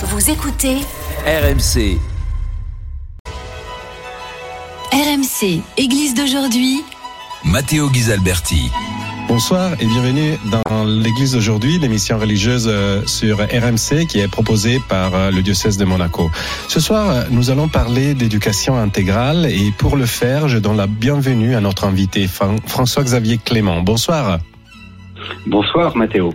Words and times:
Vous 0.00 0.30
écoutez 0.30 0.76
RMC. 1.26 1.98
RMC, 4.92 5.60
Église 5.76 6.14
d'aujourd'hui. 6.14 6.84
Matteo 7.44 7.90
Ghisalberti. 7.90 8.70
Bonsoir 9.26 9.72
et 9.80 9.86
bienvenue 9.86 10.38
dans 10.52 10.84
l'église 10.84 11.32
d'aujourd'hui, 11.32 11.80
l'émission 11.80 12.16
religieuse 12.16 12.68
euh, 12.68 13.04
sur 13.06 13.38
RMC 13.38 14.06
qui 14.08 14.20
est 14.20 14.28
proposée 14.28 14.78
par 14.88 15.16
euh, 15.16 15.30
le 15.32 15.42
diocèse 15.42 15.78
de 15.78 15.84
Monaco. 15.84 16.30
Ce 16.68 16.78
soir, 16.78 17.24
nous 17.30 17.50
allons 17.50 17.66
parler 17.66 18.14
d'éducation 18.14 18.78
intégrale 18.78 19.46
et 19.46 19.72
pour 19.78 19.96
le 19.96 20.06
faire, 20.06 20.46
je 20.46 20.58
donne 20.58 20.76
la 20.76 20.86
bienvenue 20.86 21.56
à 21.56 21.60
notre 21.60 21.82
invité 21.82 22.28
François-Xavier 22.28 23.38
Clément. 23.44 23.82
Bonsoir. 23.82 24.38
Bonsoir 25.46 25.96
Mathéo. 25.96 26.34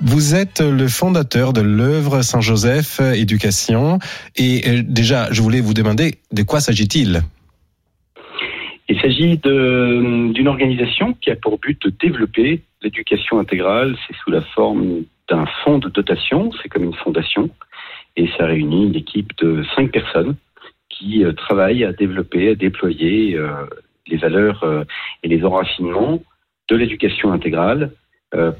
Vous 0.00 0.34
êtes 0.34 0.60
le 0.60 0.88
fondateur 0.88 1.52
de 1.52 1.60
l'œuvre 1.60 2.22
Saint-Joseph 2.22 3.00
Éducation 3.14 3.98
et 4.36 4.82
déjà, 4.82 5.32
je 5.32 5.42
voulais 5.42 5.60
vous 5.60 5.74
demander 5.74 6.16
de 6.32 6.42
quoi 6.42 6.60
s'agit-il? 6.60 7.22
Il 8.88 9.00
s'agit 9.00 9.38
d'une 9.38 10.48
organisation 10.48 11.14
qui 11.14 11.30
a 11.30 11.36
pour 11.36 11.58
but 11.58 11.80
de 11.86 11.90
développer 11.90 12.62
l'éducation 12.82 13.38
intégrale. 13.38 13.96
C'est 14.06 14.16
sous 14.16 14.30
la 14.30 14.42
forme 14.42 15.04
d'un 15.30 15.46
fonds 15.64 15.78
de 15.78 15.88
dotation, 15.88 16.50
c'est 16.62 16.68
comme 16.68 16.84
une 16.84 16.94
fondation, 16.94 17.48
et 18.16 18.28
ça 18.36 18.46
réunit 18.46 18.86
une 18.86 18.94
équipe 18.94 19.32
de 19.38 19.64
cinq 19.74 19.90
personnes 19.90 20.36
qui 20.90 21.24
euh, 21.24 21.32
travaillent 21.32 21.84
à 21.84 21.92
développer, 21.92 22.50
à 22.50 22.54
déployer 22.54 23.36
euh, 23.36 23.48
les 24.06 24.16
valeurs 24.16 24.62
euh, 24.64 24.84
et 25.22 25.28
les 25.28 25.44
enracinements 25.44 26.22
de 26.68 26.76
l'éducation 26.76 27.32
intégrale 27.32 27.90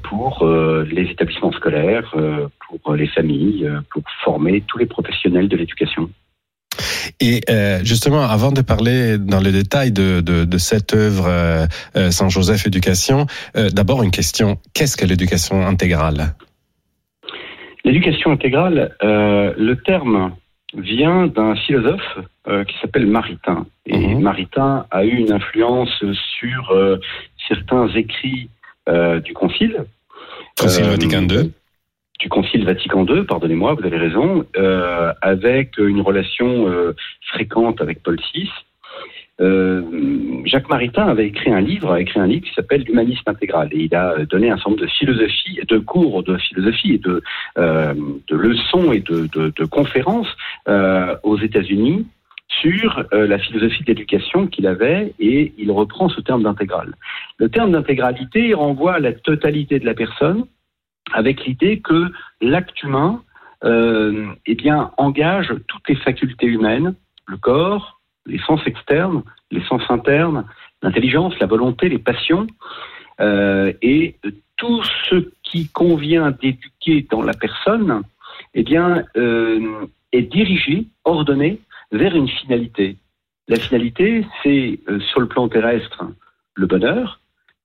pour 0.03 0.47
les 0.47 1.09
établissements 1.11 1.51
scolaires, 1.51 2.15
pour 2.69 2.93
les 2.93 3.07
familles, 3.07 3.69
pour 3.91 4.03
former 4.23 4.61
tous 4.67 4.77
les 4.77 4.85
professionnels 4.85 5.49
de 5.49 5.57
l'éducation. 5.57 6.09
Et 7.19 7.41
euh, 7.49 7.79
justement, 7.83 8.21
avant 8.21 8.51
de 8.51 8.61
parler 8.61 9.17
dans 9.17 9.39
le 9.39 9.51
détail 9.51 9.91
de, 9.91 10.21
de, 10.21 10.45
de 10.45 10.57
cette 10.57 10.93
œuvre 10.93 11.27
euh, 11.27 11.65
euh 11.95 12.11
Saint-Joseph 12.11 12.67
Éducation, 12.67 13.27
euh, 13.55 13.69
d'abord 13.69 14.03
une 14.03 14.11
question, 14.11 14.57
qu'est-ce 14.73 14.97
que 14.97 15.05
l'éducation 15.05 15.65
intégrale? 15.65 16.35
L'éducation 17.83 18.31
intégrale, 18.31 18.95
euh, 19.03 19.53
le 19.57 19.75
terme 19.75 20.33
vient 20.75 21.27
d'un 21.27 21.55
philosophe 21.55 22.19
qui 22.67 22.75
s'appelle 22.79 23.07
Maritain. 23.07 23.65
Et 23.87 23.97
mhm. 23.97 24.21
Maritain 24.21 24.85
a 24.91 25.03
eu 25.03 25.15
une 25.15 25.31
influence 25.31 26.03
sur 26.37 26.99
certains 27.47 27.87
écrits 27.95 28.49
du 28.87 29.33
Concile. 29.33 29.85
Concile 30.57 30.85
Vatican 30.85 31.27
II 31.27 31.51
du 32.19 32.29
Concile 32.29 32.65
Vatican 32.65 33.05
II, 33.05 33.23
pardonnez-moi, 33.23 33.73
vous 33.73 33.85
avez 33.85 33.97
raison, 33.97 34.45
euh, 34.57 35.13
avec 35.21 35.77
une 35.77 36.01
relation 36.01 36.67
euh, 36.67 36.95
fréquente 37.31 37.81
avec 37.81 38.01
Paul 38.03 38.17
VI. 38.33 38.49
Euh, 39.41 39.81
Jacques 40.45 40.69
Maritain 40.69 41.07
avait 41.07 41.27
écrit 41.27 41.51
un 41.51 41.59
livre, 41.59 41.91
a 41.91 41.99
écrit 41.99 42.19
un 42.19 42.27
livre 42.27 42.45
qui 42.45 42.53
s'appelle 42.53 42.83
L'humanisme 42.83 43.23
intégral, 43.27 43.67
et 43.73 43.83
il 43.83 43.95
a 43.95 44.23
donné 44.25 44.49
un 44.49 44.55
certain 44.55 44.71
nombre 44.71 44.81
de 44.83 44.87
philosophie, 44.87 45.59
de 45.67 45.77
cours 45.77 46.23
de 46.23 46.37
philosophie 46.37 46.93
et 46.93 46.97
de, 46.99 47.21
de 47.57 48.35
leçons 48.35 48.93
et 48.93 49.01
de, 49.01 49.27
de, 49.27 49.51
de 49.53 49.65
conférences 49.65 50.29
aux 51.23 51.37
États-Unis 51.37 52.07
sur 52.47 53.03
la 53.11 53.37
philosophie 53.37 53.83
d'éducation 53.83 54.47
qu'il 54.47 54.67
avait, 54.67 55.13
et 55.19 55.53
il 55.57 55.69
reprend 55.69 56.07
ce 56.07 56.21
terme 56.21 56.43
d'intégral. 56.43 56.93
Le 57.37 57.49
terme 57.49 57.71
d'intégralité 57.71 58.53
renvoie 58.53 58.95
à 58.95 58.99
la 58.99 59.13
totalité 59.13 59.79
de 59.79 59.85
la 59.85 59.93
personne, 59.93 60.45
avec 61.11 61.45
l'idée 61.45 61.81
que 61.81 62.11
l'acte 62.41 62.81
humain 62.81 63.21
euh, 63.63 64.27
eh 64.45 64.55
bien, 64.55 64.91
engage 64.97 65.53
toutes 65.67 65.87
les 65.89 65.95
facultés 65.95 66.47
humaines, 66.47 66.95
le 67.25 67.37
corps, 67.37 67.99
les 68.25 68.39
sens 68.39 68.61
externes, 68.65 69.23
les 69.51 69.63
sens 69.65 69.81
internes, 69.89 70.45
l'intelligence, 70.81 71.37
la 71.39 71.47
volonté, 71.47 71.89
les 71.89 71.99
passions, 71.99 72.47
euh, 73.19 73.73
et 73.81 74.15
tout 74.57 74.83
ce 75.09 75.29
qui 75.43 75.67
convient 75.69 76.31
d'éduquer 76.31 77.05
dans 77.09 77.21
la 77.21 77.33
personne, 77.33 78.01
eh 78.53 78.63
bien, 78.63 79.03
euh, 79.17 79.85
est 80.11 80.21
dirigé, 80.21 80.87
ordonné 81.03 81.59
vers 81.91 82.15
une 82.15 82.29
finalité. 82.29 82.97
La 83.47 83.57
finalité, 83.57 84.25
c'est 84.41 84.79
sur 85.11 85.19
le 85.19 85.27
plan 85.27 85.47
terrestre 85.49 86.05
le 86.55 86.67
bonheur, 86.67 87.19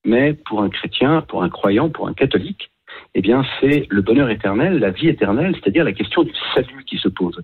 mais 0.05 0.35
pour 0.35 0.63
un 0.63 0.71
chrétien, 0.71 1.23
pour 1.23 1.43
un 1.43 1.49
croyant, 1.49 1.89
pour 1.91 2.09
un 2.09 2.15
catholique, 2.15 2.71
eh 3.15 3.21
bien, 3.21 3.45
c'est 3.61 3.87
le 3.89 4.03
bonheur 4.03 4.31
éternel, 4.31 4.79
la 4.79 4.91
vie 4.91 5.09
éternelle, 5.09 5.55
c'est-à-dire 5.55 5.85
la 5.85 5.93
question 5.93 6.23
du 6.23 6.33
salut 6.55 6.85
qui 6.87 6.99
se 6.99 7.09
pose. 7.09 7.41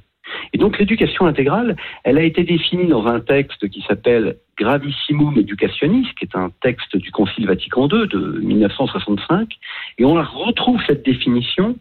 Et 0.53 0.59
donc, 0.59 0.78
l'éducation 0.78 1.27
intégrale, 1.27 1.77
elle 2.05 2.19
a 2.19 2.22
été 2.22 2.45
définie 2.45 2.89
dans 2.89 3.06
un 3.06 3.21
texte 3.21 3.69
qui 3.69 3.83
s'appelle 3.83 4.37
Gravissimum 4.59 5.39
Educationis, 5.39 6.09
qui 6.19 6.25
est 6.25 6.37
un 6.37 6.50
texte 6.62 6.97
du 6.97 7.11
Concile 7.11 7.47
Vatican 7.47 7.89
II 7.89 8.09
de 8.09 8.41
1965, 8.41 9.56
et 9.99 10.05
on 10.05 10.15
retrouve 10.15 10.81
cette 10.87 11.05
définition 11.05 11.77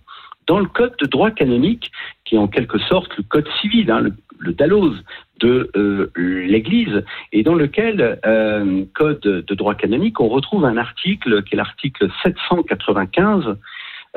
dans 0.47 0.59
le 0.59 0.67
code 0.67 0.95
de 0.99 1.07
droit 1.07 1.31
canonique, 1.31 1.91
qui 2.23 2.35
est 2.35 2.39
en 2.39 2.47
quelque 2.47 2.77
sorte 2.77 3.15
le 3.17 3.23
code 3.23 3.47
civil, 3.61 3.89
hein, 3.89 4.09
le 4.45 4.53
Dalloz 4.53 4.95
de 5.39 5.69
euh, 5.75 6.11
l'Église, 6.15 7.03
et 7.33 7.43
dans 7.43 7.55
lequel, 7.55 8.19
euh, 8.25 8.85
code 8.93 9.21
de 9.21 9.55
droit 9.55 9.75
canonique, 9.75 10.19
on 10.19 10.29
retrouve 10.29 10.65
un 10.65 10.77
article 10.77 11.43
qui 11.43 11.55
est 11.55 11.57
l'article 11.57 12.09
795, 12.23 13.57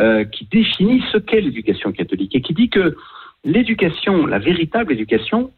euh, 0.00 0.24
qui 0.24 0.46
définit 0.46 1.02
ce 1.10 1.18
qu'est 1.18 1.40
l'éducation 1.40 1.90
catholique 1.92 2.34
et 2.36 2.40
qui 2.40 2.54
dit 2.54 2.70
que 2.70 2.96
l'éducation, 3.44 4.26
la 4.26 4.38
véritable 4.38 4.92
éducation, 4.92 5.52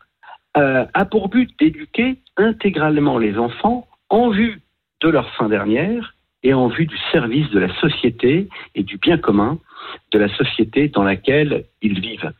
a 0.54 1.04
pour 1.04 1.28
but 1.28 1.48
d'éduquer 1.60 2.16
intégralement 2.36 3.18
les 3.18 3.38
enfants 3.38 3.86
en 4.08 4.30
vue 4.30 4.60
de 5.00 5.08
leur 5.08 5.30
fin 5.36 5.48
dernière 5.48 6.14
et 6.42 6.54
en 6.54 6.66
vue 6.66 6.86
du 6.86 6.96
service 7.12 7.48
de 7.50 7.60
la 7.60 7.72
société 7.76 8.48
et 8.74 8.82
du 8.82 8.96
bien 8.96 9.16
commun 9.16 9.58
de 10.10 10.18
la 10.18 10.28
société 10.34 10.88
dans 10.88 11.04
laquelle 11.04 11.66
ils 11.82 12.00
vivent. 12.00 12.32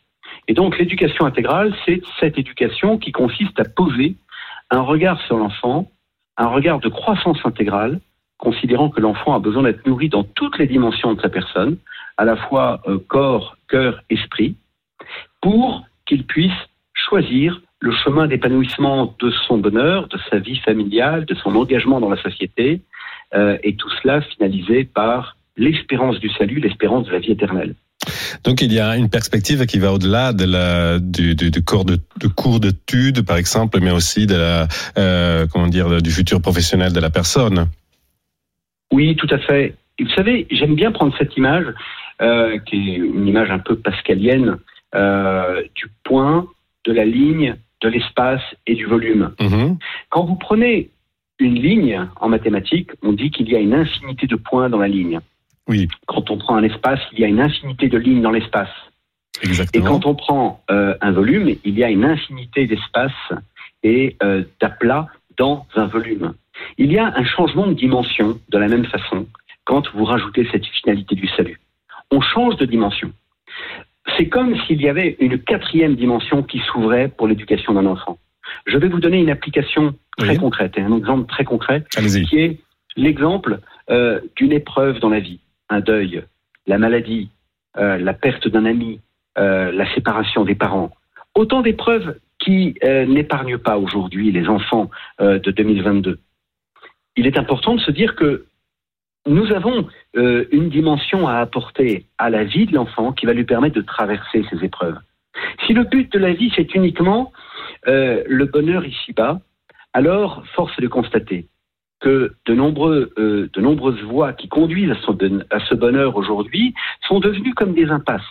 Et 0.48 0.54
donc 0.54 0.78
l'éducation 0.78 1.26
intégrale, 1.26 1.74
c'est 1.84 2.02
cette 2.18 2.38
éducation 2.38 2.98
qui 2.98 3.12
consiste 3.12 3.58
à 3.60 3.64
poser 3.64 4.16
un 4.70 4.80
regard 4.80 5.20
sur 5.22 5.36
l'enfant, 5.36 5.90
un 6.36 6.46
regard 6.46 6.80
de 6.80 6.88
croissance 6.88 7.38
intégrale, 7.44 8.00
considérant 8.38 8.88
que 8.88 9.00
l'enfant 9.00 9.34
a 9.34 9.38
besoin 9.38 9.64
d'être 9.64 9.86
nourri 9.86 10.08
dans 10.08 10.24
toutes 10.24 10.58
les 10.58 10.66
dimensions 10.66 11.14
de 11.14 11.20
sa 11.20 11.28
personne, 11.28 11.76
à 12.16 12.24
la 12.24 12.36
fois 12.36 12.80
euh, 12.86 12.98
corps, 13.08 13.56
cœur, 13.68 14.02
esprit, 14.10 14.56
pour 15.40 15.84
qu'il 16.06 16.24
puisse 16.24 16.52
choisir 16.94 17.60
le 17.80 17.92
chemin 17.92 18.26
d'épanouissement 18.26 19.14
de 19.18 19.30
son 19.30 19.58
bonheur, 19.58 20.08
de 20.08 20.18
sa 20.30 20.38
vie 20.38 20.58
familiale, 20.58 21.24
de 21.24 21.34
son 21.34 21.54
engagement 21.56 22.00
dans 22.00 22.10
la 22.10 22.20
société, 22.20 22.82
euh, 23.34 23.56
et 23.62 23.76
tout 23.76 23.90
cela 24.02 24.20
finalisé 24.20 24.84
par 24.84 25.36
l'espérance 25.56 26.18
du 26.20 26.28
salut, 26.30 26.60
l'espérance 26.60 27.06
de 27.06 27.12
la 27.12 27.18
vie 27.18 27.32
éternelle. 27.32 27.74
Donc 28.44 28.62
il 28.62 28.72
y 28.72 28.81
a 28.81 28.97
une 28.97 29.11
perspective 29.11 29.66
qui 29.66 29.78
va 29.78 29.93
au-delà 29.93 30.33
de 30.33 30.44
la, 30.44 30.99
du, 30.99 31.34
du, 31.34 31.50
du 31.50 31.65
cours 31.65 31.84
de, 31.84 31.99
de 32.19 32.28
cours 32.28 32.61
d'études, 32.61 33.22
par 33.22 33.37
exemple, 33.37 33.78
mais 33.81 33.91
aussi 33.91 34.27
de 34.27 34.37
la, 34.37 34.69
euh, 34.99 35.47
comment 35.53 35.66
dire, 35.66 36.00
du 36.00 36.11
futur 36.11 36.41
professionnel 36.41 36.93
de 36.93 37.00
la 37.00 37.11
personne. 37.11 37.66
Oui, 38.93 39.16
tout 39.16 39.28
à 39.31 39.38
fait. 39.38 39.75
vous 40.00 40.09
savez, 40.11 40.47
j'aime 40.50 40.75
bien 40.75 40.93
prendre 40.93 41.15
cette 41.19 41.37
image, 41.37 41.66
euh, 42.22 42.59
qui 42.59 42.77
est 42.77 42.97
une 42.97 43.27
image 43.27 43.50
un 43.50 43.59
peu 43.59 43.77
pascalienne, 43.77 44.56
euh, 44.94 45.62
du 45.75 45.87
point, 46.05 46.47
de 46.84 46.93
la 46.93 47.05
ligne, 47.05 47.56
de 47.82 47.88
l'espace 47.88 48.43
et 48.67 48.75
du 48.75 48.87
volume. 48.87 49.32
Mm-hmm. 49.38 49.77
Quand 50.09 50.25
vous 50.25 50.37
prenez 50.37 50.91
une 51.38 51.55
ligne 51.55 52.06
en 52.21 52.28
mathématiques, 52.28 52.91
on 53.03 53.12
dit 53.12 53.31
qu'il 53.31 53.49
y 53.50 53.56
a 53.56 53.59
une 53.59 53.75
infinité 53.75 54.27
de 54.27 54.37
points 54.37 54.69
dans 54.69 54.78
la 54.78 54.88
ligne. 54.88 55.21
Oui. 55.69 55.88
Quand 56.06 56.31
on 56.31 56.38
prend 56.38 56.56
un 56.56 56.62
espace, 56.62 57.00
il 57.12 57.21
y 57.21 57.25
a 57.25 57.28
une 57.28 57.41
infinité 57.41 57.88
de 57.88 57.98
lignes 57.98 58.22
dans 58.22 58.31
l'espace. 58.31 58.71
Exactement. 59.43 59.84
Et 59.84 59.88
quand 59.88 60.06
on 60.06 60.15
prend 60.15 60.62
euh, 60.70 60.96
un 61.00 61.12
volume, 61.12 61.55
il 61.64 61.79
y 61.79 61.84
a 61.84 61.90
une 61.90 62.05
infinité 62.05 62.67
d'espaces 62.67 63.12
et 63.82 64.17
euh, 64.23 64.44
d'aplats 64.61 65.06
dans 65.37 65.67
un 65.76 65.87
volume. 65.87 66.34
Il 66.76 66.93
y 66.93 66.99
a 66.99 67.06
un 67.06 67.25
changement 67.25 67.67
de 67.67 67.75
dimension 67.75 68.38
de 68.49 68.58
la 68.58 68.69
même 68.69 68.84
façon 68.84 69.26
quand 69.64 69.88
vous 69.94 70.05
rajoutez 70.05 70.46
cette 70.50 70.67
finalité 70.67 71.14
du 71.14 71.29
salut. 71.29 71.61
On 72.11 72.20
change 72.20 72.56
de 72.56 72.67
dimension. 72.67 73.12
C'est 74.17 74.29
comme 74.29 74.56
s'il 74.62 74.82
y 74.82 74.88
avait 74.88 75.17
une 75.20 75.38
quatrième 75.38 75.94
dimension 75.94 76.43
qui 76.43 76.58
s'ouvrait 76.58 77.08
pour 77.08 77.29
l'éducation 77.29 77.75
d'un 77.75 77.87
enfant. 77.87 78.19
Je 78.67 78.76
vais 78.76 78.88
vous 78.88 79.00
donner 79.00 79.19
une 79.19 79.31
application 79.31 79.94
très 80.19 80.37
concrète 80.37 80.76
et 80.76 80.82
un 80.82 80.96
exemple 80.96 81.26
très 81.26 81.44
concret 81.44 81.84
qui 82.29 82.38
est 82.38 82.58
l'exemple 82.96 83.61
euh, 83.90 84.20
d'une 84.37 84.52
épreuve 84.52 84.99
dans 84.99 85.08
la 85.08 85.20
vie, 85.20 85.40
un 85.70 85.81
deuil, 85.81 86.22
la 86.67 86.78
maladie, 86.78 87.31
euh, 87.78 87.99
la 87.99 88.12
perte 88.12 88.49
d'un 88.49 88.67
ami, 88.67 89.00
euh, 89.38 89.72
la 89.72 89.93
séparation 89.94 90.44
des 90.44 90.55
parents. 90.55 90.90
Autant 91.34 91.62
d'épreuves 91.62 92.19
qui 92.38 92.75
n'épargnent 92.82 93.58
pas 93.58 93.76
aujourd'hui 93.76 94.32
les 94.32 94.49
enfants 94.49 94.90
de 95.20 95.50
2022. 95.50 96.19
Il 97.17 97.26
est 97.26 97.37
important 97.37 97.75
de 97.75 97.81
se 97.81 97.90
dire 97.90 98.17
que 98.17 98.46
nous 99.26 99.52
avons 99.52 99.87
une 100.14 100.70
dimension 100.70 101.28
à 101.28 101.34
apporter 101.34 102.06
à 102.17 102.31
la 102.31 102.44
vie 102.44 102.64
de 102.64 102.75
l'enfant 102.75 103.12
qui 103.12 103.26
va 103.26 103.34
lui 103.34 103.44
permettre 103.44 103.76
de 103.76 103.82
traverser 103.82 104.43
ces 104.50 104.64
épreuves. 104.64 104.96
Si 105.67 105.75
le 105.75 105.84
but 105.84 106.11
de 106.12 106.19
la 106.19 106.32
vie, 106.32 106.50
c'est 106.56 106.75
uniquement 106.75 107.32
euh, 107.88 108.22
le 108.26 108.46
bonheur 108.46 108.84
ici-bas, 108.84 109.40
alors 109.93 110.44
force 110.55 110.72
est 110.78 110.82
de 110.82 110.88
constater 110.88 111.46
que 112.00 112.32
euh, 112.49 113.49
de 113.52 113.61
nombreuses 113.61 114.02
voies 114.02 114.32
qui 114.32 114.49
conduisent 114.49 114.91
à, 115.50 115.61
ce 115.61 115.75
bonheur 115.75 116.17
aujourd'hui 116.17 116.75
sont 117.06 117.20
devenues 117.20 117.55
comme 117.55 117.75
des 117.75 117.91
impasses, 117.91 118.23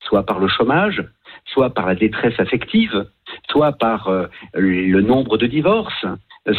soit 0.00 0.24
par 0.24 0.38
le 0.38 0.48
chômage, 0.48 1.04
soit 1.44 1.70
par 1.70 1.86
la 1.86 1.94
détresse 1.94 2.38
affective, 2.38 3.06
soit 3.50 3.72
par 3.72 4.08
euh, 4.08 4.26
le 4.54 5.00
nombre 5.00 5.36
de 5.36 5.46
divorces, 5.46 6.06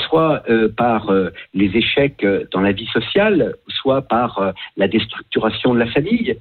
soit 0.07 0.43
euh, 0.49 0.69
par 0.69 1.11
les 1.53 1.75
échecs 1.75 2.25
dans 2.51 2.61
la 2.61 2.71
vie 2.71 2.87
sociale, 2.87 3.55
soit 3.67 4.03
par 4.03 4.53
la 4.77 4.87
déstructuration 4.87 5.73
de 5.73 5.79
la 5.79 5.87
famille, 5.87 6.37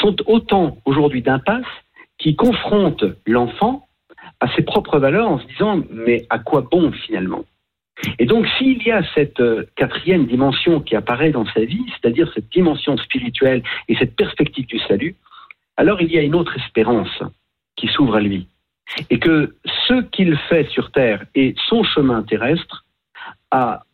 sont 0.00 0.16
autant 0.26 0.78
aujourd'hui 0.84 1.22
d'impasses 1.22 1.64
qui 2.18 2.36
confrontent 2.36 3.04
l'enfant 3.26 3.86
à 4.38 4.48
ses 4.54 4.62
propres 4.62 4.98
valeurs 4.98 5.28
en 5.28 5.38
se 5.40 5.46
disant 5.46 5.82
mais 5.90 6.26
à 6.30 6.38
quoi 6.38 6.62
bon 6.70 6.92
finalement? 6.92 7.44
Et 8.18 8.26
donc, 8.26 8.46
s'il 8.56 8.82
y 8.82 8.90
a 8.90 9.02
cette 9.14 9.42
quatrième 9.76 10.26
dimension 10.26 10.80
qui 10.80 10.96
apparaît 10.96 11.30
dans 11.30 11.46
sa 11.46 11.64
vie, 11.64 11.84
c'est-à-dire 11.90 12.30
cette 12.34 12.48
dimension 12.50 12.96
spirituelle 12.96 13.62
et 13.88 13.96
cette 13.96 14.16
perspective 14.16 14.66
du 14.66 14.78
salut, 14.80 15.16
alors 15.76 16.00
il 16.00 16.12
y 16.12 16.18
a 16.18 16.22
une 16.22 16.34
autre 16.34 16.56
espérance 16.56 17.22
qui 17.76 17.88
s'ouvre 17.88 18.16
à 18.16 18.20
lui. 18.20 18.46
Et 19.08 19.18
que 19.18 19.54
ce 19.88 20.02
qu'il 20.10 20.36
fait 20.48 20.68
sur 20.68 20.90
Terre 20.90 21.24
et 21.34 21.54
son 21.68 21.82
chemin 21.84 22.22
terrestre 22.22 22.84
a 23.50 23.84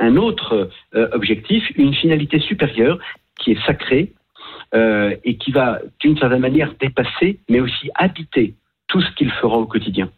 un 0.00 0.16
autre 0.16 0.70
euh, 0.94 1.08
objectif, 1.12 1.64
une 1.76 1.94
finalité 1.94 2.40
supérieure 2.40 2.98
qui 3.38 3.52
est 3.52 3.66
sacrée 3.66 4.12
euh, 4.74 5.16
et 5.24 5.36
qui 5.36 5.52
va 5.52 5.78
d'une 6.00 6.18
certaine 6.18 6.40
manière 6.40 6.74
dépasser, 6.80 7.38
mais 7.48 7.60
aussi 7.60 7.90
habiter 7.94 8.54
tout 8.88 9.00
ce 9.00 9.10
qu'il 9.12 9.30
fera 9.30 9.56
au 9.56 9.66
quotidien. 9.66 10.10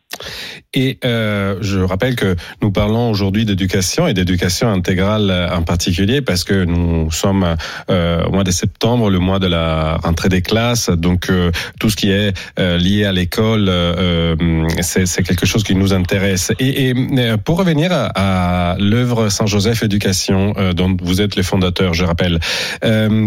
Et 0.75 0.99
euh, 1.05 1.57
je 1.61 1.79
rappelle 1.81 2.17
que 2.17 2.37
nous 2.63 2.71
parlons 2.71 3.11
aujourd'hui 3.11 3.45
d'éducation 3.45 4.07
et 4.07 4.15
d'éducation 4.15 4.69
intégrale 4.69 5.31
en 5.53 5.63
particulier 5.63 6.23
parce 6.23 6.45
que 6.45 6.65
nous 6.65 7.11
sommes 7.11 7.57
euh, 7.91 8.25
au 8.25 8.33
mois 8.33 8.45
de 8.45 8.51
septembre, 8.51 9.11
le 9.11 9.19
mois 9.19 9.39
de 9.39 9.47
la 9.47 9.99
rentrée 10.03 10.29
des 10.29 10.43
classes. 10.43 10.89
Donc 10.89 11.29
euh, 11.29 11.51
tout 11.79 11.91
ce 11.91 11.97
qui 11.97 12.11
est 12.11 12.33
euh, 12.59 12.79
lié 12.79 13.05
à 13.05 13.13
l'école, 13.13 13.67
euh, 13.69 14.35
c'est 14.81 15.23
quelque 15.23 15.47
chose 15.47 15.63
qui 15.63 15.75
nous 15.75 15.93
intéresse. 15.93 16.53
Et, 16.59 16.89
et 16.89 16.95
pour 17.45 17.59
revenir 17.59 17.93
à, 17.93 18.73
à 18.73 18.79
l'œuvre 18.79 19.29
Saint-Joseph 19.29 19.83
Éducation, 19.83 20.55
dont 20.75 20.97
vous 21.03 21.21
êtes 21.21 21.37
le 21.37 21.43
fondateur, 21.43 21.95
je 21.95 22.05
rappelle, 22.05 22.39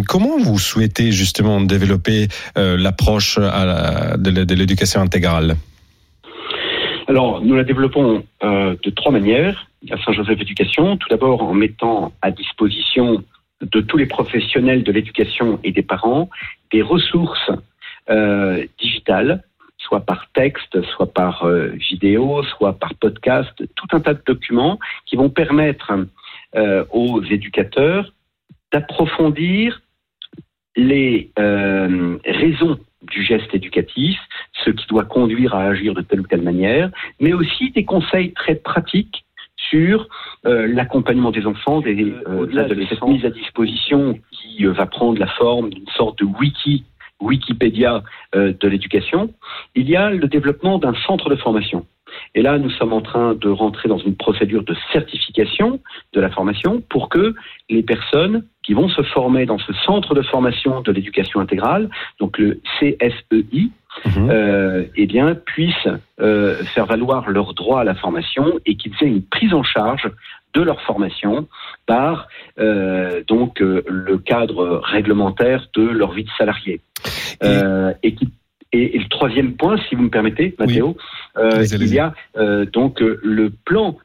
comment 0.07 0.37
vous 0.39 0.59
souhaitez 0.59 1.11
justement 1.11 1.61
développer 1.61 2.27
l'approche 2.55 3.37
de 3.37 4.53
l'éducation 4.55 5.01
intégrale? 5.01 5.55
Alors, 7.07 7.41
nous 7.41 7.55
la 7.55 7.63
développons 7.63 8.23
euh, 8.43 8.75
de 8.81 8.89
trois 8.89 9.11
manières 9.11 9.67
à 9.91 9.97
Saint-Joseph 10.03 10.41
Éducation. 10.41 10.97
Tout 10.97 11.07
d'abord, 11.09 11.43
en 11.43 11.53
mettant 11.53 12.13
à 12.21 12.31
disposition 12.31 13.23
de 13.61 13.81
tous 13.81 13.97
les 13.97 14.07
professionnels 14.07 14.83
de 14.83 14.91
l'éducation 14.91 15.59
et 15.63 15.71
des 15.71 15.83
parents 15.83 16.29
des 16.71 16.81
ressources 16.81 17.51
euh, 18.09 18.65
digitales, 18.79 19.43
soit 19.77 20.01
par 20.01 20.31
texte, 20.33 20.81
soit 20.93 21.13
par 21.13 21.43
euh, 21.43 21.67
vidéo, 21.67 22.41
soit 22.43 22.73
par 22.73 22.95
podcast, 22.95 23.53
tout 23.75 23.87
un 23.91 23.99
tas 23.99 24.15
de 24.15 24.23
documents 24.25 24.79
qui 25.05 25.15
vont 25.15 25.29
permettre 25.29 25.93
aux 26.91 27.21
éducateurs 27.23 28.13
d'approfondir 28.71 29.81
les 30.77 31.31
raisons 31.37 32.79
du 33.05 33.23
geste 33.23 33.53
éducatif, 33.53 34.19
ce 34.63 34.69
qui 34.69 34.85
doit 34.87 35.05
conduire 35.05 35.55
à 35.55 35.63
agir 35.63 35.93
de 35.93 36.01
telle 36.01 36.21
ou 36.21 36.27
telle 36.27 36.41
manière, 36.41 36.89
mais 37.19 37.33
aussi 37.33 37.71
des 37.71 37.85
conseils 37.85 38.33
très 38.33 38.55
pratiques 38.55 39.25
sur 39.69 40.07
euh, 40.45 40.67
l'accompagnement 40.67 41.31
des 41.31 41.45
enfants, 41.45 41.81
des, 41.81 42.13
euh, 42.27 42.45
de 42.45 42.85
cette 42.85 43.03
mise 43.03 43.25
à 43.25 43.29
disposition 43.29 44.19
qui 44.31 44.65
euh, 44.65 44.71
va 44.71 44.85
prendre 44.85 45.19
la 45.19 45.27
forme 45.27 45.69
d'une 45.69 45.87
sorte 45.95 46.19
de 46.19 46.25
wiki, 46.25 46.83
Wikipédia 47.21 48.03
euh, 48.35 48.53
de 48.59 48.67
l'éducation. 48.67 49.33
Il 49.75 49.89
y 49.89 49.95
a 49.95 50.09
le 50.09 50.27
développement 50.27 50.77
d'un 50.79 50.93
centre 51.07 51.29
de 51.29 51.35
formation. 51.35 51.85
Et 52.33 52.41
là, 52.41 52.57
nous 52.57 52.69
sommes 52.69 52.93
en 52.93 53.01
train 53.01 53.33
de 53.33 53.49
rentrer 53.49 53.89
dans 53.89 53.97
une 53.97 54.15
procédure 54.15 54.63
de 54.63 54.75
certification 54.91 55.79
de 56.13 56.21
la 56.21 56.29
formation 56.29 56.81
pour 56.89 57.09
que 57.09 57.33
les 57.69 57.83
personnes 57.83 58.45
qui 58.63 58.73
vont 58.73 58.89
se 58.89 59.01
former 59.03 59.45
dans 59.45 59.59
ce 59.59 59.73
centre 59.85 60.13
de 60.15 60.21
formation 60.21 60.81
de 60.81 60.91
l'éducation 60.91 61.39
intégrale, 61.39 61.89
donc 62.19 62.37
le 62.37 62.61
CSEI, 62.79 63.69
mmh. 64.05 64.29
euh, 64.29 64.85
eh 64.95 65.05
bien, 65.05 65.35
puissent 65.35 65.89
euh, 66.19 66.63
faire 66.73 66.85
valoir 66.85 67.29
leur 67.29 67.53
droit 67.53 67.81
à 67.81 67.83
la 67.83 67.95
formation 67.95 68.59
et 68.65 68.75
qu'ils 68.75 68.93
aient 69.01 69.07
une 69.07 69.23
prise 69.23 69.53
en 69.53 69.63
charge 69.63 70.09
de 70.53 70.61
leur 70.61 70.81
formation 70.81 71.47
par 71.85 72.27
euh, 72.59 73.21
donc 73.27 73.61
euh, 73.61 73.83
le 73.87 74.17
cadre 74.17 74.81
réglementaire 74.83 75.67
de 75.75 75.83
leur 75.83 76.13
vie 76.13 76.23
de 76.23 76.29
salarié 76.37 76.79
et, 77.41 77.45
euh, 77.45 77.93
et 78.03 78.15
qui 78.15 78.29
et, 78.71 78.95
et, 78.97 78.99
le 78.99 79.07
troisième 79.07 79.53
point, 79.53 79.77
si 79.87 79.95
vous 79.95 80.03
me 80.03 80.09
permettez, 80.09 80.53
Mathéo, 80.59 80.97
oui. 81.37 81.43
euh, 81.43 81.65
il 81.71 81.93
y 81.93 81.99
a 81.99 82.13
euh, 82.35 82.65
donc 82.65 82.99
le 82.99 83.49
plan 83.49 83.97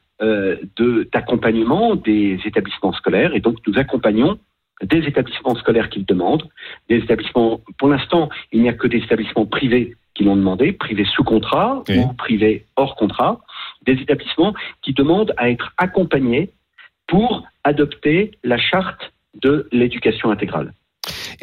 d'accompagnement 1.11 1.95
des 1.95 2.39
établissements 2.45 2.93
scolaires. 2.93 3.33
Et 3.33 3.39
donc, 3.39 3.57
nous 3.65 3.77
accompagnons 3.79 4.37
des 4.83 4.99
établissements 5.07 5.55
scolaires 5.55 5.89
qui 5.89 5.99
le 5.99 6.05
demandent, 6.05 6.47
des 6.89 6.97
établissements, 6.97 7.59
pour 7.77 7.87
l'instant, 7.87 8.29
il 8.51 8.61
n'y 8.61 8.69
a 8.69 8.73
que 8.73 8.87
des 8.87 8.99
établissements 8.99 9.45
privés 9.45 9.95
qui 10.13 10.23
l'ont 10.23 10.35
demandé, 10.35 10.71
privés 10.71 11.05
sous 11.05 11.23
contrat 11.23 11.83
ou 11.89 12.13
privés 12.13 12.65
hors 12.75 12.95
contrat, 12.95 13.41
des 13.85 13.93
établissements 13.93 14.53
qui 14.81 14.93
demandent 14.93 15.33
à 15.37 15.49
être 15.49 15.73
accompagnés 15.77 16.51
pour 17.07 17.43
adopter 17.63 18.31
la 18.43 18.57
charte 18.57 19.11
de 19.41 19.67
l'éducation 19.71 20.31
intégrale. 20.31 20.73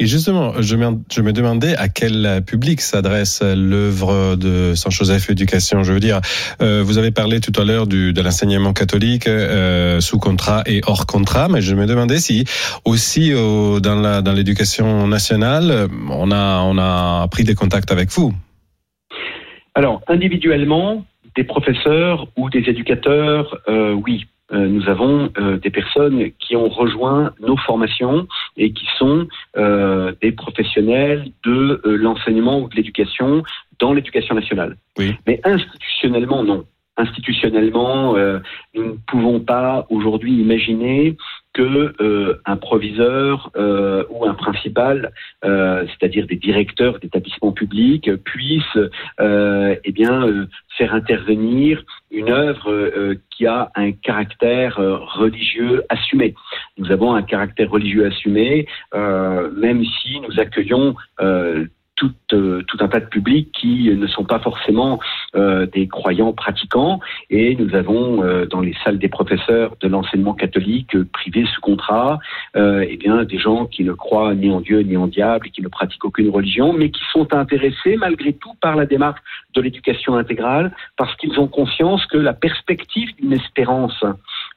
Et 0.01 0.05
justement, 0.05 0.53
je 0.61 0.77
me, 0.77 0.97
je 1.11 1.21
me, 1.21 1.33
demandais 1.33 1.75
à 1.75 1.89
quel 1.89 2.41
public 2.47 2.79
s'adresse 2.79 3.41
l'œuvre 3.43 4.37
de 4.37 4.73
Saint-Joseph 4.73 5.29
Éducation. 5.29 5.83
Je 5.83 5.91
veux 5.91 5.99
dire, 5.99 6.21
euh, 6.61 6.81
vous 6.81 6.97
avez 6.97 7.11
parlé 7.11 7.41
tout 7.41 7.51
à 7.59 7.65
l'heure 7.65 7.85
de 7.85 8.21
l'enseignement 8.21 8.71
catholique 8.71 9.27
euh, 9.27 9.99
sous 9.99 10.17
contrat 10.17 10.63
et 10.65 10.79
hors 10.87 11.05
contrat, 11.05 11.49
mais 11.49 11.59
je 11.59 11.75
me 11.75 11.85
demandais 11.85 12.19
si 12.19 12.45
aussi 12.85 13.33
au, 13.33 13.81
dans 13.81 14.33
l'éducation 14.33 15.01
dans 15.01 15.07
nationale, 15.07 15.89
on 16.09 16.31
a, 16.31 16.61
on 16.61 16.77
a 16.77 17.27
pris 17.27 17.43
des 17.43 17.55
contacts 17.55 17.91
avec 17.91 18.09
vous. 18.09 18.33
Alors, 19.75 20.01
individuellement, 20.07 21.05
des 21.35 21.43
professeurs 21.43 22.27
ou 22.37 22.49
des 22.49 22.69
éducateurs, 22.69 23.57
euh, 23.67 23.91
oui, 23.93 24.27
euh, 24.51 24.67
nous 24.67 24.89
avons 24.89 25.31
euh, 25.37 25.57
des 25.57 25.69
personnes 25.69 26.31
qui 26.39 26.55
ont 26.55 26.69
rejoint 26.69 27.33
nos 27.39 27.57
formations 27.57 28.27
et 28.57 28.73
qui 28.73 28.87
sont 28.97 29.27
euh, 29.57 30.13
des 30.21 30.31
professionnels 30.31 31.31
de 31.45 31.81
l'enseignement 31.85 32.59
ou 32.59 32.69
de 32.69 32.75
l'éducation 32.75 33.43
dans 33.79 33.93
l'éducation 33.93 34.35
nationale. 34.35 34.77
Oui. 34.97 35.15
Mais 35.27 35.39
institutionnellement, 35.43 36.43
non. 36.43 36.65
Institutionnellement, 36.97 38.13
nous 38.75 38.83
ne 38.83 38.97
pouvons 39.07 39.39
pas 39.39 39.85
aujourd'hui 39.89 40.33
imaginer 40.33 41.15
que 41.53 41.93
euh, 42.01 42.41
un 42.45 42.57
proviseur 42.57 43.51
euh, 43.55 44.03
ou 44.09 44.25
un 44.25 44.33
principal, 44.33 45.11
euh, 45.43 45.85
c'est-à-dire 45.87 46.27
des 46.27 46.35
directeurs 46.35 46.99
d'établissements 46.99 47.51
publics, 47.51 48.13
puissent 48.23 48.79
eh 49.19 49.91
bien 49.91 50.47
faire 50.77 50.93
intervenir 50.93 51.83
une 52.11 52.29
œuvre 52.29 53.15
qui 53.29 53.45
a 53.45 53.71
un 53.75 53.91
caractère 53.91 54.77
religieux 54.77 55.83
assumé. 55.89 56.33
Nous 56.77 56.91
avons 56.91 57.13
un 57.13 57.21
caractère 57.21 57.69
religieux 57.69 58.05
assumé, 58.05 58.67
même 58.93 59.83
si 59.83 60.19
nous 60.21 60.39
accueillons 60.39 60.95
tout, 61.99 62.13
euh, 62.33 62.63
tout, 62.63 62.77
un 62.79 62.87
tas 62.87 63.01
de 63.01 63.05
publics 63.05 63.51
qui 63.51 63.89
ne 63.93 64.07
sont 64.07 64.23
pas 64.23 64.39
forcément 64.39 64.99
euh, 65.35 65.65
des 65.65 65.87
croyants 65.87 66.31
pratiquants. 66.31 67.01
Et 67.29 67.55
nous 67.57 67.75
avons 67.75 68.23
euh, 68.23 68.45
dans 68.45 68.61
les 68.61 68.73
salles 68.83 68.97
des 68.97 69.09
professeurs 69.09 69.75
de 69.81 69.87
l'enseignement 69.89 70.33
catholique 70.33 70.97
privé 71.11 71.45
sous 71.53 71.61
contrat, 71.61 72.19
eh 72.55 72.97
bien 72.97 73.23
des 73.25 73.37
gens 73.37 73.65
qui 73.65 73.83
ne 73.83 73.91
croient 73.91 74.33
ni 74.33 74.49
en 74.49 74.61
Dieu 74.61 74.79
ni 74.79 74.95
en 74.95 75.07
diable, 75.07 75.49
qui 75.49 75.61
ne 75.61 75.67
pratiquent 75.67 76.05
aucune 76.05 76.29
religion, 76.29 76.71
mais 76.71 76.89
qui 76.89 77.01
sont 77.11 77.33
intéressés 77.33 77.97
malgré 77.97 78.33
tout 78.33 78.53
par 78.61 78.75
la 78.75 78.85
démarche 78.85 79.19
de 79.53 79.61
l'éducation 79.61 80.15
intégrale, 80.15 80.71
parce 80.95 81.13
qu'ils 81.17 81.37
ont 81.39 81.47
conscience 81.47 82.05
que 82.05 82.17
la 82.17 82.33
perspective 82.33 83.13
d'une 83.17 83.33
espérance 83.33 84.03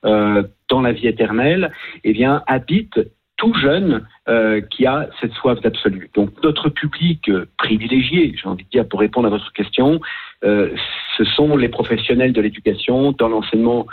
dans 0.02 0.80
la 0.80 0.92
vie 0.92 1.08
éternelle, 1.08 1.72
eh 2.04 2.12
bien 2.12 2.42
habite 2.46 2.98
tout 3.42 3.54
jeune 3.54 4.06
euh, 4.28 4.60
qui 4.60 4.86
a 4.86 5.08
cette 5.20 5.32
soif 5.32 5.60
d'absolu. 5.60 6.10
Donc 6.14 6.30
notre 6.44 6.68
public 6.68 7.28
euh, 7.28 7.46
privilégié, 7.58 8.36
j'ai 8.40 8.48
envie 8.48 8.62
de 8.62 8.70
dire 8.70 8.86
pour 8.88 9.00
répondre 9.00 9.26
à 9.26 9.30
votre 9.30 9.52
question, 9.52 10.00
euh, 10.44 10.70
ce 11.16 11.24
sont 11.24 11.56
les 11.56 11.68
professionnels 11.68 12.32
de 12.32 12.40
l'éducation 12.40 13.10
dans 13.12 13.28
l'enseignement 13.28 13.86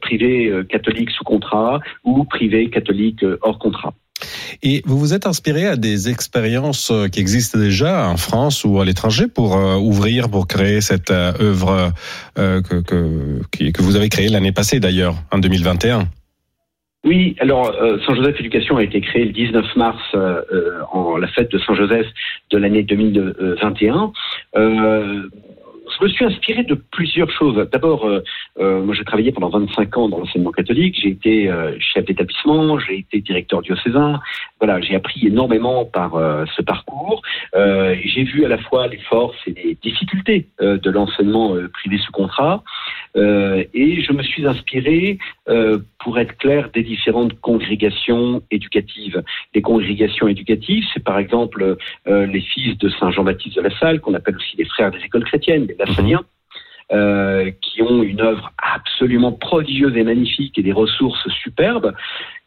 privé 0.00 0.52
catholique 0.68 1.10
sous 1.10 1.24
contrat 1.24 1.80
ou 2.04 2.24
privé 2.24 2.70
catholique 2.70 3.24
hors 3.42 3.58
contrat. 3.58 3.92
Et 4.62 4.82
vous 4.84 4.98
vous 4.98 5.14
êtes 5.14 5.26
inspiré 5.26 5.66
à 5.66 5.76
des 5.76 6.08
expériences 6.08 6.92
qui 7.12 7.20
existent 7.20 7.58
déjà 7.58 8.08
en 8.08 8.16
France 8.16 8.64
ou 8.64 8.80
à 8.80 8.84
l'étranger 8.84 9.28
pour 9.28 9.54
ouvrir, 9.80 10.28
pour 10.28 10.48
créer 10.48 10.80
cette 10.80 11.10
œuvre 11.10 11.92
que, 12.34 12.80
que 12.80 13.82
vous 13.82 13.96
avez 13.96 14.08
créée 14.08 14.28
l'année 14.28 14.52
passée 14.52 14.80
d'ailleurs, 14.80 15.14
en 15.30 15.38
2021 15.38 16.08
oui, 17.06 17.36
alors 17.38 17.72
Saint-Joseph 18.04 18.38
Éducation 18.40 18.76
a 18.76 18.82
été 18.82 19.00
créé 19.00 19.24
le 19.24 19.32
19 19.32 19.76
mars 19.76 20.02
en 20.92 21.16
la 21.16 21.28
fête 21.28 21.50
de 21.52 21.58
Saint-Joseph 21.58 22.06
de 22.50 22.58
l'année 22.58 22.82
2021 22.82 24.12
je 25.98 26.04
me 26.04 26.08
suis 26.08 26.24
inspiré 26.24 26.62
de 26.64 26.74
plusieurs 26.74 27.30
choses. 27.30 27.56
D'abord, 27.70 28.06
euh, 28.06 28.22
euh, 28.58 28.82
moi 28.82 28.94
j'ai 28.94 29.04
travaillé 29.04 29.32
pendant 29.32 29.48
25 29.48 29.96
ans 29.96 30.08
dans 30.08 30.18
l'enseignement 30.18 30.50
catholique, 30.50 30.98
j'ai 31.00 31.10
été 31.10 31.50
euh, 31.50 31.76
chef 31.78 32.04
d'établissement, 32.04 32.78
j'ai 32.78 32.98
été 32.98 33.20
directeur 33.20 33.62
diocésain. 33.62 34.20
Voilà, 34.58 34.80
j'ai 34.80 34.94
appris 34.94 35.26
énormément 35.26 35.84
par 35.84 36.12
ce 36.56 36.62
parcours. 36.62 37.20
j'ai 37.54 38.24
vu 38.24 38.44
à 38.44 38.48
la 38.48 38.56
fois 38.56 38.86
les 38.86 38.98
forces 38.98 39.36
et 39.46 39.52
les 39.52 39.74
difficultés 39.82 40.48
de 40.60 40.90
l'enseignement 40.90 41.54
privé 41.74 41.98
sous 41.98 42.12
contrat. 42.12 42.62
et 43.14 44.02
je 44.02 44.12
me 44.12 44.22
suis 44.22 44.46
inspiré, 44.46 45.18
pour 45.98 46.18
être 46.18 46.38
clair, 46.38 46.70
des 46.72 46.82
différentes 46.82 47.38
congrégations 47.40 48.42
éducatives. 48.50 49.22
Les 49.54 49.60
congrégations 49.60 50.26
éducatives, 50.26 50.84
c'est 50.94 51.04
par 51.04 51.18
exemple 51.18 51.76
les 52.06 52.40
fils 52.40 52.78
de 52.78 52.88
Saint 52.88 53.10
Jean-Baptiste 53.10 53.56
de 53.56 53.62
la 53.62 53.78
Salle, 53.78 54.00
qu'on 54.00 54.14
appelle 54.14 54.36
aussi 54.36 54.56
les 54.56 54.64
frères 54.64 54.90
des 54.90 55.00
écoles 55.04 55.24
chrétiennes, 55.24 55.66
les 55.66 55.76
Lassaniens. 55.78 56.24
Euh, 56.92 57.50
qui 57.62 57.82
ont 57.82 58.04
une 58.04 58.20
œuvre 58.20 58.52
absolument 58.62 59.32
prodigieuse 59.32 59.96
et 59.96 60.04
magnifique 60.04 60.56
et 60.56 60.62
des 60.62 60.72
ressources 60.72 61.28
superbes, 61.42 61.92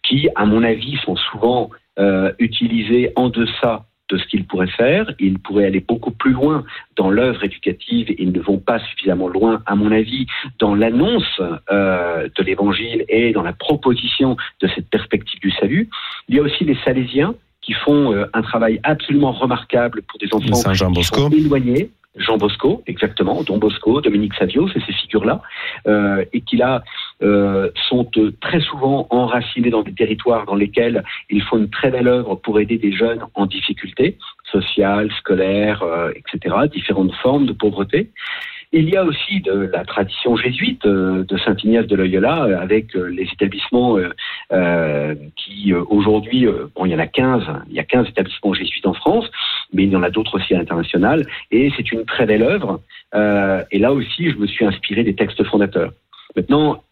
qui, 0.01 0.29
à 0.35 0.45
mon 0.45 0.63
avis, 0.63 0.95
sont 1.03 1.17
souvent 1.17 1.71
euh, 1.99 2.31
utilisées 2.39 3.11
en 3.15 3.29
deçà 3.29 3.85
de 4.09 4.17
ce 4.17 4.25
qu'ils 4.25 4.45
pourraient 4.45 4.67
faire. 4.67 5.11
Ils 5.19 5.39
pourraient 5.39 5.65
aller 5.65 5.79
beaucoup 5.79 6.11
plus 6.11 6.31
loin 6.31 6.63
dans 6.97 7.09
l'œuvre 7.09 7.43
éducative. 7.43 8.13
Ils 8.17 8.31
ne 8.31 8.39
vont 8.39 8.57
pas 8.57 8.79
suffisamment 8.79 9.27
loin, 9.27 9.61
à 9.65 9.75
mon 9.75 9.91
avis, 9.91 10.25
dans 10.59 10.75
l'annonce 10.75 11.41
euh, 11.71 12.27
de 12.35 12.43
l'Évangile 12.43 13.05
et 13.07 13.31
dans 13.31 13.43
la 13.43 13.53
proposition 13.53 14.35
de 14.61 14.67
cette 14.75 14.89
perspective 14.89 15.39
du 15.39 15.51
salut. 15.51 15.89
Il 16.27 16.35
y 16.35 16.39
a 16.39 16.41
aussi 16.41 16.63
les 16.63 16.77
Salésiens 16.83 17.35
qui 17.61 17.73
font 17.73 18.13
euh, 18.13 18.25
un 18.33 18.41
travail 18.41 18.79
absolument 18.83 19.31
remarquable 19.31 20.01
pour 20.03 20.17
des 20.19 20.27
enfants 20.33 20.71
qui 20.71 21.03
sont 21.03 21.29
éloignés. 21.29 21.91
Jean 22.15 22.37
Bosco, 22.37 22.83
exactement, 22.87 23.43
Don 23.43 23.57
Bosco, 23.57 24.01
Dominique 24.01 24.33
Savio, 24.33 24.67
c'est 24.73 24.83
ces 24.85 24.93
figures-là, 24.93 25.41
euh, 25.87 26.25
et 26.33 26.41
qui 26.41 26.57
là 26.57 26.83
euh, 27.21 27.69
sont 27.89 28.09
euh, 28.17 28.31
très 28.41 28.59
souvent 28.61 29.07
enracinés 29.09 29.69
dans 29.69 29.83
des 29.83 29.93
territoires 29.93 30.45
dans 30.45 30.55
lesquels 30.55 31.03
ils 31.29 31.43
font 31.43 31.57
une 31.57 31.69
très 31.69 31.91
belle 31.91 32.07
œuvre 32.07 32.35
pour 32.35 32.59
aider 32.59 32.77
des 32.77 32.91
jeunes 32.91 33.21
en 33.33 33.45
difficulté 33.45 34.17
sociale, 34.51 35.11
scolaire, 35.19 35.83
etc., 36.15 36.55
différentes 36.71 37.13
formes 37.21 37.45
de 37.45 37.53
pauvreté. 37.53 38.09
Il 38.71 38.87
y 38.87 38.95
a 38.95 39.03
aussi 39.03 39.41
de 39.41 39.51
la 39.73 39.83
tradition 39.83 40.35
jésuite 40.35 40.85
euh, 40.85 41.23
de 41.23 41.37
Saint-Ignace 41.39 41.87
de 41.87 41.95
Loyola 41.95 42.43
euh, 42.43 42.59
avec 42.59 42.95
euh, 42.95 43.07
les 43.07 43.23
établissements 43.23 43.97
qui 45.35 45.73
aujourd'hui, 45.73 46.47
bon, 46.75 46.85
il 46.85 46.91
y 46.91 46.95
en 46.95 46.99
a 46.99 47.07
15, 47.07 47.43
il 47.69 47.75
y 47.75 47.79
a 47.79 47.83
15 47.83 48.09
établissements 48.09 48.53
jésuites 48.53 48.85
en 48.85 48.93
France, 48.93 49.25
mais 49.73 49.83
il 49.83 49.91
y 49.91 49.95
en 49.95 50.03
a 50.03 50.09
d'autres 50.09 50.35
aussi 50.35 50.53
à 50.53 50.57
l'international, 50.57 51.25
et 51.51 51.71
c'est 51.75 51.91
une 51.91 52.05
très 52.05 52.25
belle 52.25 52.41
œuvre. 52.41 52.81
et 53.13 53.79
là 53.79 53.93
aussi, 53.93 54.31
je 54.31 54.37
me 54.37 54.47
suis 54.47 54.65
inspiré 54.65 55.03
des 55.03 55.15
textes 55.15 55.43
fondateurs. 55.45 55.91
Maintenant, 56.35 56.83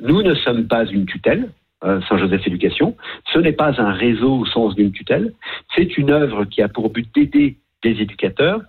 nous 0.00 0.22
ne 0.22 0.34
sommes 0.34 0.66
pas 0.68 0.84
une 0.86 1.06
tutelle, 1.06 1.50
Saint-Joseph 1.82 2.46
Éducation. 2.46 2.96
Ce 3.32 3.38
n'est 3.38 3.52
pas 3.52 3.80
un 3.80 3.92
réseau 3.92 4.38
au 4.38 4.46
sens 4.46 4.74
d'une 4.74 4.92
tutelle. 4.92 5.32
C'est 5.74 5.98
une 5.98 6.10
œuvre 6.10 6.44
qui 6.44 6.62
a 6.62 6.68
pour 6.68 6.90
but 6.90 7.08
d'aider 7.14 7.58
des 7.82 8.00
éducateurs 8.00 8.60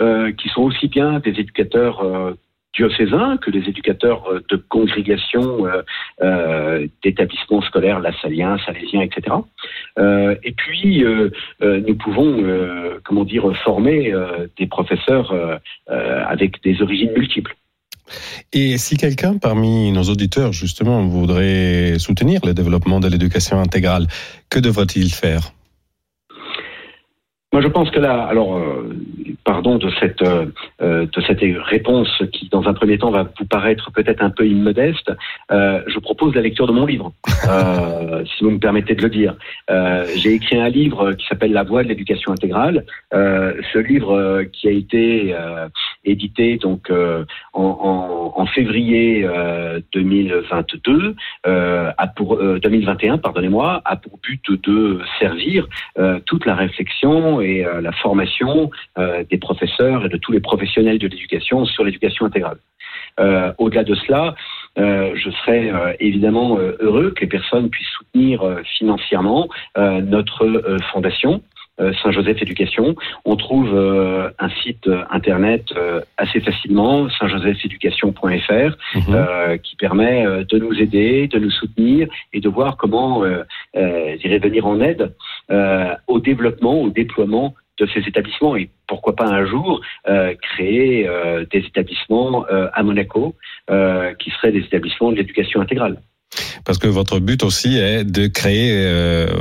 euh, 0.00 0.32
qui 0.32 0.48
sont 0.48 0.62
aussi 0.62 0.88
bien 0.88 1.18
des 1.18 1.38
éducateurs 1.38 2.00
euh, 2.00 2.32
diocésains 2.74 3.36
que 3.36 3.50
des 3.50 3.68
éducateurs 3.68 4.26
euh, 4.26 4.40
de 4.48 4.56
congrégations, 4.56 5.66
d'établissements 7.04 7.60
scolaires 7.60 8.00
lassaliens, 8.00 8.56
salésiens, 8.64 9.02
etc. 9.02 9.36
et 9.98 10.52
puis, 10.52 11.04
nous 11.60 11.96
pouvons, 11.96 12.44
comment 13.04 13.24
dire, 13.24 13.54
former 13.64 14.14
des 14.56 14.66
professeurs 14.66 15.60
avec 15.88 16.62
des 16.62 16.80
origines 16.80 17.12
multiples. 17.12 17.54
Et 18.52 18.78
si 18.78 18.96
quelqu'un 18.96 19.38
parmi 19.38 19.92
nos 19.92 20.04
auditeurs, 20.04 20.52
justement, 20.52 21.06
voudrait 21.06 21.98
soutenir 21.98 22.40
le 22.44 22.54
développement 22.54 23.00
de 23.00 23.08
l'éducation 23.08 23.60
intégrale, 23.60 24.06
que 24.48 24.58
devrait-il 24.58 25.12
faire? 25.12 25.52
Moi, 27.52 27.60
je 27.60 27.68
pense 27.68 27.90
que 27.90 28.00
là, 28.00 28.22
alors, 28.22 28.56
euh, 28.56 28.96
pardon 29.44 29.76
de 29.76 29.90
cette 30.00 30.22
euh, 30.22 30.46
euh, 30.80 31.04
de 31.04 31.20
cette 31.20 31.40
réponse 31.68 32.22
qui, 32.32 32.48
dans 32.48 32.66
un 32.66 32.72
premier 32.72 32.96
temps, 32.96 33.10
va 33.10 33.24
vous 33.38 33.44
paraître 33.44 33.90
peut-être 33.92 34.22
un 34.22 34.30
peu 34.30 34.46
immodeste. 34.46 35.12
je 35.50 35.98
propose 35.98 36.34
la 36.34 36.40
lecture 36.40 36.66
de 36.66 36.72
mon 36.72 36.86
livre, 36.86 37.12
si 37.26 38.44
vous 38.44 38.50
me 38.50 38.58
permettez 38.58 38.94
de 38.94 39.02
le 39.02 39.10
dire. 39.10 39.34
J'ai 40.16 40.32
écrit 40.34 40.58
un 40.58 40.70
livre 40.70 41.12
qui 41.12 41.26
s'appelle 41.26 41.52
La 41.52 41.62
Voie 41.62 41.82
de 41.82 41.88
l'éducation 41.88 42.32
intégrale. 42.32 42.84
ce 43.12 43.78
livre 43.78 44.44
qui 44.44 44.68
a 44.68 44.70
été 44.70 45.34
édité 46.04 46.56
donc 46.56 46.90
en, 46.90 48.32
en, 48.36 48.46
février 48.46 49.26
2022, 49.92 51.14
a 51.44 52.06
pour 52.08 52.36
2021, 52.36 53.18
pardonnez-moi, 53.18 53.80
a 53.84 53.96
pour 53.96 54.18
but 54.18 54.42
de 54.50 55.00
servir 55.18 55.66
toute 56.26 56.46
la 56.46 56.54
réflexion 56.54 57.40
et 57.40 57.64
euh, 57.64 57.80
la 57.80 57.92
formation 57.92 58.70
euh, 58.98 59.24
des 59.30 59.38
professeurs 59.38 60.06
et 60.06 60.08
de 60.08 60.16
tous 60.16 60.32
les 60.32 60.40
professionnels 60.40 60.98
de 60.98 61.08
l'éducation 61.08 61.64
sur 61.64 61.84
l'éducation 61.84 62.26
intégrale. 62.26 62.58
Euh, 63.20 63.52
au-delà 63.58 63.84
de 63.84 63.94
cela, 63.94 64.34
je 64.76 65.30
serais 65.30 65.70
évidemment 66.00 66.56
heureux 66.80 67.12
que 67.14 67.20
les 67.20 67.26
personnes 67.26 67.68
puissent 67.68 67.94
soutenir 67.98 68.42
financièrement 68.78 69.50
notre 69.76 70.80
fondation. 70.90 71.42
Saint-Joseph 72.02 72.40
Éducation. 72.42 72.94
On 73.24 73.36
trouve 73.36 73.74
un 74.38 74.48
site 74.62 74.88
internet 75.10 75.64
assez 76.16 76.40
facilement, 76.40 77.08
saintjosephéducation.fr, 77.10 78.76
mhm. 78.94 79.58
qui 79.62 79.76
permet 79.76 80.24
de 80.44 80.58
nous 80.58 80.74
aider, 80.80 81.28
de 81.28 81.38
nous 81.38 81.50
soutenir 81.50 82.08
et 82.32 82.40
de 82.40 82.48
voir 82.48 82.76
comment 82.76 83.24
euh, 83.24 83.44
venir 84.42 84.66
en 84.66 84.80
aide 84.80 85.14
au 86.06 86.20
développement, 86.20 86.82
au 86.82 86.90
déploiement 86.90 87.54
de 87.78 87.88
ces 87.92 88.00
établissements 88.06 88.56
et 88.56 88.70
pourquoi 88.86 89.16
pas 89.16 89.26
un 89.26 89.46
jour 89.46 89.80
euh, 90.08 90.34
créer 90.54 91.08
euh, 91.08 91.44
des 91.50 91.60
établissements 91.60 92.46
euh, 92.50 92.68
à 92.74 92.82
Monaco 92.82 93.34
qui 94.18 94.30
seraient 94.30 94.52
des 94.52 94.60
établissements 94.60 95.10
de 95.12 95.16
l'éducation 95.16 95.60
intégrale. 95.60 96.00
Parce 96.64 96.78
que 96.78 96.88
votre 96.88 97.20
but 97.20 97.42
aussi 97.42 97.78
est 97.78 98.04
de 98.04 98.26
créer 98.26 98.86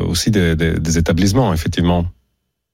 aussi 0.07 0.31
des 0.31 0.97
établissements, 0.97 1.53
effectivement. 1.53 2.05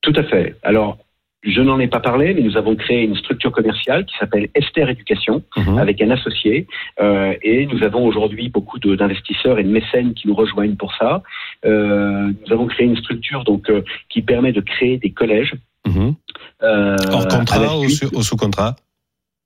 Tout 0.07 0.13
à 0.15 0.23
fait. 0.23 0.55
Alors, 0.63 0.97
je 1.43 1.59
n'en 1.59 1.81
ai 1.81 1.87
pas 1.87 1.99
parlé, 1.99 2.33
mais 2.33 2.41
nous 2.41 2.55
avons 2.55 2.77
créé 2.77 3.03
une 3.03 3.17
structure 3.17 3.51
commerciale 3.51 4.05
qui 4.05 4.15
s'appelle 4.17 4.47
Esther 4.55 4.89
Éducation, 4.89 5.43
mhm. 5.57 5.77
avec 5.77 6.01
un 6.01 6.11
associé. 6.11 6.65
Euh, 7.01 7.35
et 7.41 7.65
nous 7.65 7.83
avons 7.83 8.05
aujourd'hui 8.05 8.47
beaucoup 8.47 8.79
d'investisseurs 8.79 9.59
et 9.59 9.65
de 9.65 9.69
mécènes 9.69 10.13
qui 10.13 10.29
nous 10.29 10.33
rejoignent 10.33 10.77
pour 10.77 10.93
ça. 10.95 11.23
Euh, 11.65 12.31
nous 12.45 12.53
avons 12.53 12.67
créé 12.67 12.87
une 12.87 12.95
structure 12.95 13.43
donc 13.43 13.69
euh, 13.69 13.83
qui 14.07 14.21
permet 14.21 14.53
de 14.53 14.61
créer 14.61 14.97
des 14.97 15.11
collèges. 15.11 15.55
Mhm. 15.85 16.15
hors 16.61 17.27
contrat 17.27 17.77
ou 17.77 18.21
sous 18.23 18.37
contrat? 18.37 18.77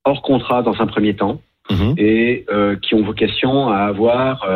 Hors 0.04 0.22
contrat 0.22 0.62
dans 0.62 0.80
un 0.80 0.86
premier 0.86 1.16
temps. 1.16 1.40
Mhm. 1.70 1.94
et 1.96 2.44
qui 2.82 2.94
ont 2.94 3.02
vocation 3.02 3.68
à 3.68 3.78
avoir 3.78 4.46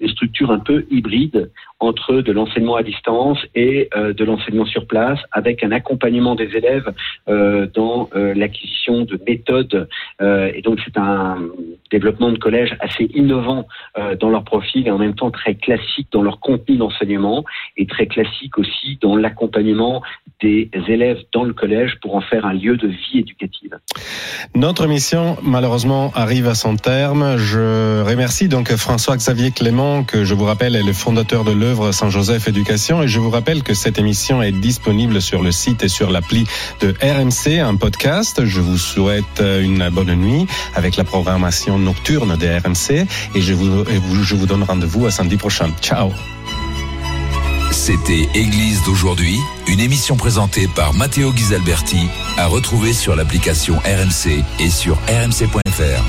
une 0.00 0.08
structure 0.08 0.50
un 0.50 0.58
peu 0.58 0.86
hybride 0.90 1.50
entre 1.84 2.20
de 2.20 2.32
l'enseignement 2.32 2.76
à 2.76 2.82
distance 2.82 3.38
et 3.54 3.88
euh, 3.94 4.12
de 4.12 4.24
l'enseignement 4.24 4.64
sur 4.64 4.86
place, 4.86 5.18
avec 5.32 5.62
un 5.62 5.72
accompagnement 5.72 6.34
des 6.34 6.56
élèves 6.56 6.92
euh, 7.28 7.66
dans 7.74 8.08
euh, 8.14 8.34
l'acquisition 8.34 9.02
de 9.04 9.20
méthodes. 9.26 9.88
et 10.20 10.62
donc 10.62 10.80
c'est 10.84 10.96
un 10.96 11.36
développement 11.90 12.30
de 12.30 12.38
collège 12.38 12.76
assez 12.80 13.04
innovant 13.14 13.66
dans 14.20 14.30
leur 14.30 14.44
profil 14.44 14.86
et 14.86 14.90
en 14.90 14.98
même 14.98 15.14
temps 15.14 15.30
très 15.30 15.54
classique 15.54 16.08
dans 16.12 16.22
leur 16.22 16.40
contenu 16.40 16.76
d'enseignement 16.76 17.44
et 17.76 17.86
très 17.86 18.06
classique 18.06 18.58
aussi 18.58 18.98
dans 19.00 19.16
l'accompagnement 19.16 20.02
des 20.40 20.70
élèves 20.88 21.18
dans 21.32 21.44
le 21.44 21.52
collège 21.52 21.92
pour 22.00 22.16
en 22.16 22.20
faire 22.20 22.46
un 22.46 22.52
lieu 22.52 22.76
de 22.76 22.88
vie 22.88 23.18
éducative. 23.20 23.78
Notre 24.54 24.86
mission 24.86 25.36
malheureusement 25.42 26.10
arrive 26.14 26.48
son 26.54 26.76
terme. 26.76 27.36
Je 27.36 28.02
remercie 28.02 28.48
donc 28.48 28.74
François-Xavier 28.74 29.50
Clément 29.50 30.04
que 30.04 30.24
je 30.24 30.34
vous 30.34 30.44
rappelle 30.44 30.76
est 30.76 30.82
le 30.82 30.92
fondateur 30.92 31.44
de 31.44 31.52
l'œuvre 31.52 31.92
Saint-Joseph 31.92 32.48
Éducation. 32.48 33.02
Et 33.02 33.08
je 33.08 33.18
vous 33.20 33.30
rappelle 33.30 33.62
que 33.62 33.74
cette 33.74 33.98
émission 33.98 34.42
est 34.42 34.52
disponible 34.52 35.20
sur 35.20 35.42
le 35.42 35.52
site 35.52 35.82
et 35.84 35.88
sur 35.88 36.10
l'appli 36.10 36.46
de 36.80 36.94
RMC, 37.02 37.60
un 37.60 37.76
podcast. 37.76 38.44
Je 38.44 38.60
vous 38.60 38.78
souhaite 38.78 39.40
une 39.40 39.88
bonne 39.90 40.14
nuit 40.14 40.46
avec 40.74 40.96
la 40.96 41.04
programmation 41.04 41.78
nocturne 41.78 42.36
de 42.36 42.46
RMC 42.46 43.06
et 43.34 43.40
je 43.40 43.52
vous, 43.54 43.84
je 44.22 44.34
vous 44.34 44.46
donne 44.46 44.62
rendez-vous 44.62 45.06
à 45.06 45.10
samedi 45.10 45.36
prochain. 45.36 45.70
Ciao 45.82 46.10
C'était 47.72 48.28
Église 48.34 48.82
d'aujourd'hui, 48.84 49.38
une 49.66 49.80
émission 49.80 50.16
présentée 50.16 50.68
par 50.68 50.94
Matteo 50.94 51.32
Ghisalberti, 51.32 52.08
à 52.38 52.46
retrouver 52.46 52.92
sur 52.92 53.16
l'application 53.16 53.76
RMC 53.84 54.42
et 54.60 54.70
sur 54.70 54.96
rmc.fr. 55.08 56.04